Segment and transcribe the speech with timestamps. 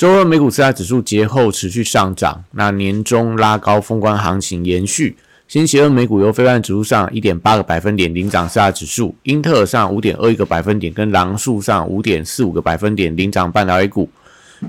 [0.00, 5.14] 周二美股四大指数节后持续上涨，那年终拉高封关行情延续。
[5.46, 14.08] 星期二美股由非半指数上一点八个百分点领涨四大指数，英特尔上五点二一个百分点，跟狼树上五点四五个百分点领涨半导体股。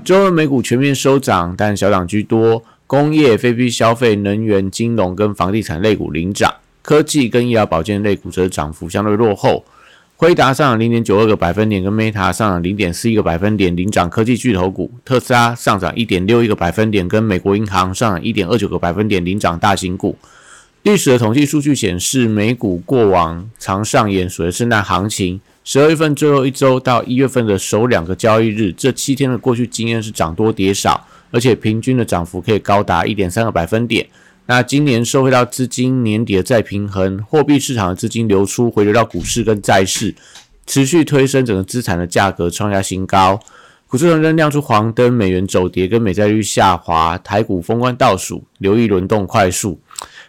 [0.04, 9.64] 周二美股全面收涨，但小涨居多，工业、非必消费、能源、金融跟房地产类股领涨，科技跟医疗保健类股则涨幅相对落后。
[10.22, 20.16] 辉达上涨零点九二个百分点，跟 Meta 上涨零点四一个百分点，领涨科技巨头股；特斯拉上涨一点六一个百分点，跟美国银行上涨一点二九个百分点，领涨大型股。
[20.84, 34.06] 历史的统计数据显示，美股过往常上演所谓圣诞行情，十二月份最后一周到一月份的首两个交易日，这七天的过去经验是涨多跌少，而且平均的涨幅可以高达一点三个百分点。
[34.46, 40.14] 那今年收回到资金年底的再平衡，货币市场的资金流出回流到股市跟债市，
[40.66, 43.38] 持续推升整个资产的价格创下新高。
[43.86, 49.78] 股市仍然亮出黄灯，美元走跌跟美债率下滑，台股封关倒数，留意轮动快速。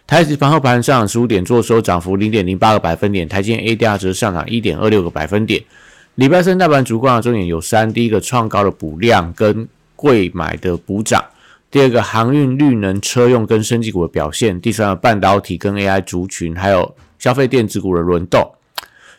[0.06, 5.62] 台指盘后盘上涨十五点做收涨幅零点零八个百分点，台积 A D R 则上涨一点二六个百分点。
[6.14, 11.24] 礼拜三大盘主观的重点有三：第一个创高的补量跟贵买的补涨。
[11.74, 18.48] 第二个航运、绿能、车用跟升级股的表现，第三个半导体跟 AI 族群，还有消费电子股的轮动。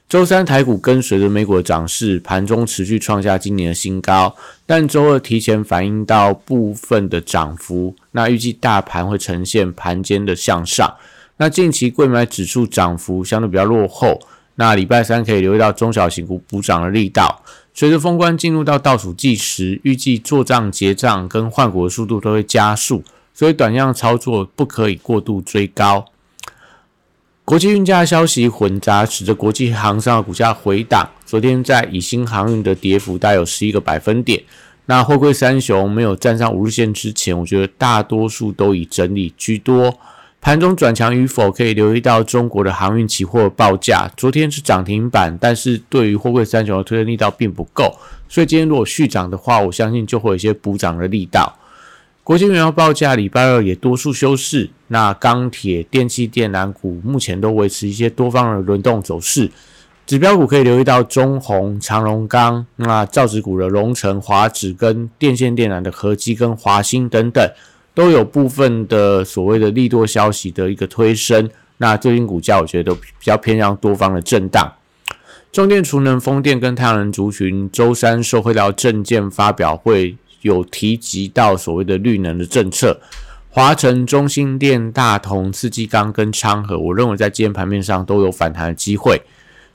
[0.07, 4.33] 周三台股跟随着美股的涨势，盘中持续创下今年的新高，
[4.65, 10.95] 但周二提前反映到部分的涨幅，那预计大盘会呈现盘间的向上。
[11.35, 14.17] 那近期贵买指数涨幅相对比较落后，
[14.55, 17.43] 那礼拜三可以留意到中小型股补涨的力道。
[17.77, 23.03] 随着封关进入到倒数计时，预计做账结账跟换股的速度都会加速，
[23.33, 26.05] 所以短量操作不可以过度追高。
[27.43, 31.09] 国际运价消息混杂，使得国际航商的股价回档。
[31.25, 34.41] 昨天在以新航运的跌幅大有十一个百分点。
[34.85, 39.99] 那货柜三雄没有站上五日线之前，我觉得大多数都以整理居多。
[40.45, 44.07] 盘中转强与否，可以留意到中国的航运期货报价。
[44.15, 47.97] 昨天是涨停板，但是对于货柜三雄的推升力道并不够，
[48.29, 51.57] 所以今天如果续涨的话，我相信就会有一些补涨的力道。
[52.23, 59.49] 国际原油报价礼拜二也多数休市，那钢铁、电气电缆股目前都维持一些多方的轮动走势。
[60.05, 67.49] 指标股可以留意到中红、长荣钢，那造纸股的龙城、华指跟电线电缆的合基跟华兴等等。
[67.95, 74.71] 都有部分的所谓的利多消息的一个推升，那最近股价我觉得都比较偏向多方的震荡。
[75.51, 82.99] 中电、储能、风电跟太阳能族群，周三受惠到证件发表会有提及到所谓的绿能的政策。
[83.49, 89.21] 华晨、中心电、大同、四季钢跟昌河，我认为在今天盘面上都有反弹的机会。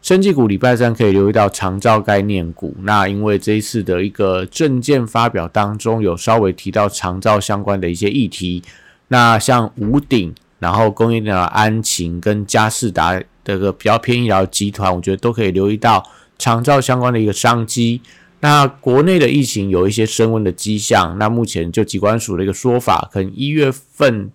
[0.02, 8.62] 生技股礼拜三可以留意到长照概念股，那因为这一次的一个证件发表当中有稍微提到长照相关的一些议题，
[9.08, 16.02] 那像五鼎，然后工业电脑安晴跟嘉士达这个比较偏医疗集团，我觉得都可以留意到
[16.38, 18.00] 长照相关的一个商机。
[18.40, 24.30] 那国内的疫情有一些升温的迹象，那目前就机关署的一个说法，可能一月份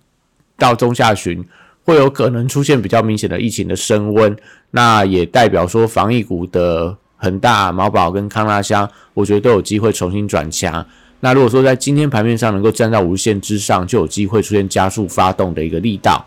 [0.59, 1.44] 到中下旬。
[1.85, 4.35] 会有可能出现比较明显的疫情的升温，
[4.72, 10.85] 那也代表说防疫股的恒大、毛宝跟康拉香，我觉得都有机会重新转强。
[11.19, 16.25] 那如果说在今天盘面上能够站在无限之上，就有机会出现加速发动的一个力道。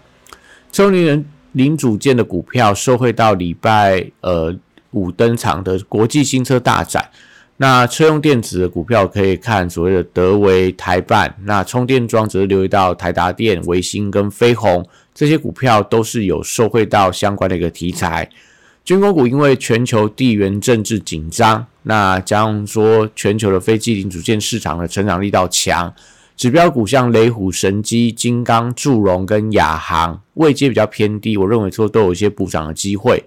[0.70, 4.54] 车林人零组件的股票受惠到礼拜呃
[4.92, 7.04] 五登场的国际新车大展。
[7.60, 14.86] 那车用电子的股票可以看所谓的德维、台办，那充电桩则留意到台达电、维新跟飞鸿
[15.18, 18.30] 这些股票都是有受惠到相关的一个题材。
[18.84, 25.92] 军工股因为全球地缘政治紧张，那加上说全球的飞机零组件市场的成长力道强，
[26.36, 33.24] 指标股像雷虎、神机、金刚、祝融跟亚航位阶比较偏低，我认为说都有一些补涨的机会。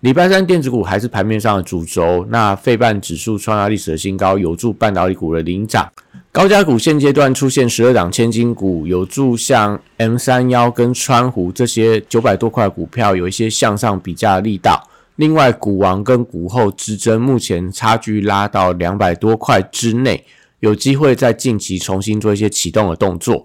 [0.00, 5.88] 礼拜三电子股还是盘面上的主轴，那费半指数创下历史的新高，有助半导体股的领涨。
[6.38, 14.88] 高价股现阶段出现十二档千金股，有助像 M 三幺跟川湖这些九百多块股票有一些向上比价力道。
[15.16, 20.24] 另外，股王跟股后之争目前差距拉到两百多块之内，
[20.60, 23.44] 有机会在近期重新做一些启动的动作。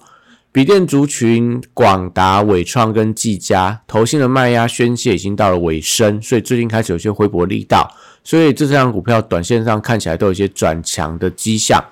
[0.51, 7.92] 笔电族群，广达、伟创跟技嘉，投信的卖压宣泄已经到了尾声，所以最近开始有些回补力道，
[8.24, 11.84] 所以这三张股票短线上看起来都有一些转强的迹象。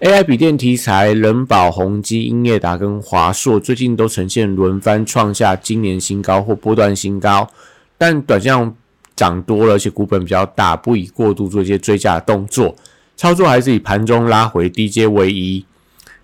[0.00, 7.50] AI 笔电题材，人保、宏基、英业达跟华硕最近都呈现轮番创下今年新高或波段新高，
[7.96, 8.74] 但短线
[9.14, 12.76] 涨多了，而且股本比较大，不宜过度做一些追加的动作，
[13.16, 15.64] 操作还是以盘中拉回低阶为宜。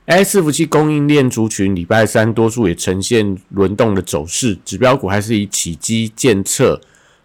[0.04, 6.78] AI 伺服器供应链族群，礼拜三多数也呈现轮动的走势，指标股还是以起基建测、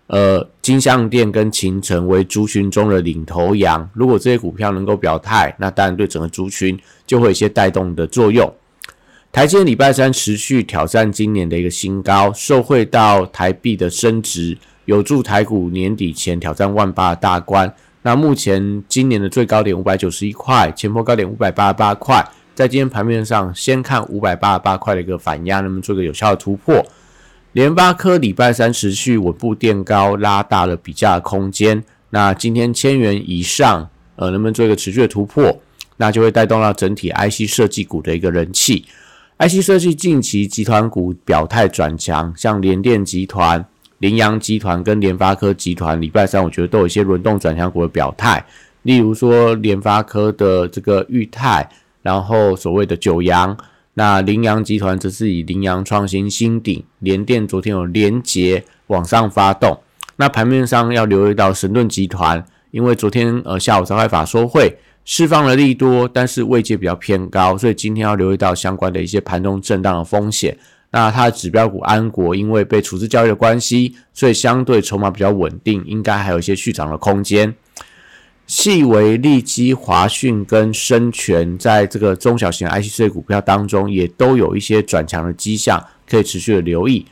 [0.07, 3.89] 呃金相电跟秦城为族群中的领头羊。
[3.93, 8.53] 如果这些股票能够表态，那当然对整个族群就会有一些带动的作用。
[9.31, 17.71] 台积礼拜三持续挑战今年的一个新高，受惠到台币的升值，有助台股年底前挑战万八的大关。
[18.01, 22.25] 那目前今年的最高点五百九十一块，前波高点五百八十八块。
[22.55, 26.83] 在今天盘面上，先看五百八十八块的一个反压，能不能做个有效的突破？
[27.57, 31.83] 联发科礼拜三持续稳步垫高，拉大了比价空间。
[32.11, 35.59] 那今天千元以上，呃，能不能做一个持续的突破？
[35.95, 38.85] 那就会带动到整体 IC 设计股的一个人气。
[39.39, 43.65] IC 设计近期集团股表态转强，像联电集团、
[43.97, 48.45] 羚羊集团跟联发科集团，礼拜三我觉得都有一些轮动转强股的表态。
[48.83, 51.67] 例如说联发科的这个裕泰。
[52.03, 53.57] 然后所谓的九阳，
[53.97, 59.79] 那羚羊集团则是以羚羊创新新顶，联电昨天有连结往上发动。
[60.17, 70.55] 那盘面上要留意到神盾集团，因为昨天呃下午召开法说会，释放了利多，但是位阶比较偏高，所以今天要留意到相关的一些盘中震荡的风险。
[70.91, 77.55] 那它的指标股安国，因为被处置交易的关系，所以相对筹码比较稳定，应该还有一些续涨的空间。
[78.47, 87.05] 细微利基、华讯跟深全，在这个中小型 IC 设计股票当中，也都有一些转强的迹象，可以持续的留意。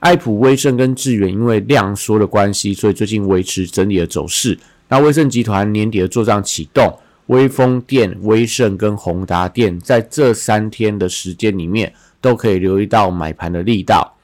[0.00, 4.58] 爱普、威盛跟智远，因为量缩的关系，所以最近维持整理的走势。
[4.88, 6.94] 那威盛集团年底的做账启动，
[7.28, 11.90] 威风电、威盛跟宏达电，在这三天的时间里面，
[12.20, 14.14] 都可以留意到买盘的力道。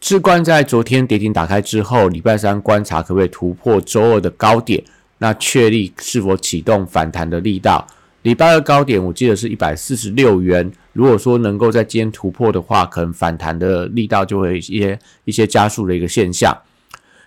[0.00, 4.82] 智冠在昨天跌停打开之后，礼拜三观察可不可以突破周二的高点。
[5.18, 7.86] 那确立是否启动反弹的力道？
[8.22, 10.72] 礼拜二高点我记得是一百四十六元。
[10.94, 16.56] 如果说能够在今天突破的话，可能反弹的力道就会一些一些加速的一个现象。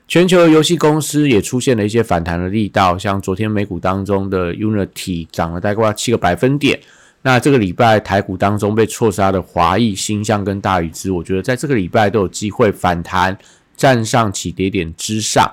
[0.08, 6.80] 全球游戏公司也出现了一些反弹的力道，像昨天美股当中的 Unity 涨了大概七个百分点。
[7.22, 13.38] 那这个礼拜台股当中被错杀的华谊、星象跟大宇资，我觉得在这个礼拜都有机会反弹，
[13.76, 15.52] 站上起跌点之上。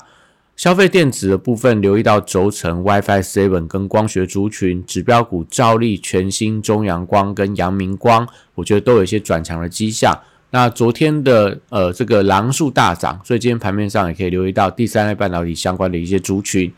[0.57, 10.17] 消费电子的部分，留意到轴承、WiFi Seven 跟光学族群指标股，照例、全新、中阳光跟阳明光，我觉得都有一些转强的迹象。
[10.51, 16.73] 那昨天的呃这个狼数大涨，所以今天盘面上也可以留意到第三代半导体相关的一些族群。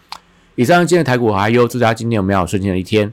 [0.55, 3.13] 以上今天的台股还有，祝大家今天有美好顺心的一天。